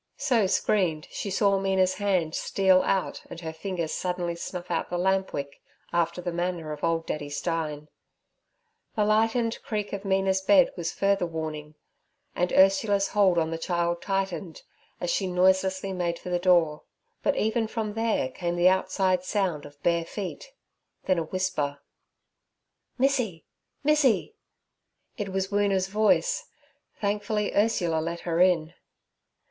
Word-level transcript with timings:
So 0.17 0.47
screened, 0.47 1.07
she 1.11 1.29
saw 1.29 1.59
Mina's 1.59 1.93
hand 1.93 2.33
steal 2.33 2.81
out 2.81 3.21
and 3.29 3.39
her 3.41 3.53
fingers 3.53 3.91
suddenly 3.93 4.33
snuff 4.33 4.71
out 4.71 4.89
the 4.89 4.97
lamp 4.97 5.31
wick, 5.31 5.61
after 5.93 6.21
the 6.23 6.31
manner 6.31 6.71
of 6.71 6.83
old 6.83 7.05
Daddy 7.05 7.29
Stein. 7.29 7.87
The 8.95 9.05
lightened 9.05 9.61
creak 9.61 9.93
of 9.93 10.03
Mina's 10.03 10.41
bed 10.41 10.71
was 10.75 10.91
further 10.91 11.27
warning, 11.27 11.75
and 12.35 12.51
Ursula's 12.51 13.09
hold 13.09 13.37
on 13.37 13.51
the 13.51 13.59
child 13.59 14.01
tightened, 14.01 14.63
as 14.99 15.11
she 15.11 15.27
noiselessly 15.27 15.93
made 15.93 16.17
for 16.17 16.29
the 16.31 16.39
door; 16.39 16.81
but 17.21 17.35
even 17.35 17.67
from 17.67 17.93
there 17.93 18.29
came 18.31 18.55
the 18.55 18.69
outside 18.69 19.23
sound 19.23 19.67
of 19.67 19.83
bare 19.83 20.03
feet, 20.05 20.51
then 21.03 21.19
a 21.19 21.23
whisper: 21.25 21.79
'Missy, 22.97 23.45
missy!' 23.83 24.33
It 25.17 25.29
was 25.29 25.51
Woona's 25.51 25.89
voice. 25.89 26.47
Thankfully 26.99 27.53
Ursula 27.53 27.99
let 27.99 28.21
her 28.21 28.39
in. 28.41 28.73